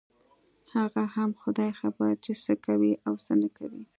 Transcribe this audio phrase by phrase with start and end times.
[0.75, 3.83] هغه هم خداى خبر چې څه کوي او څه نه کوي.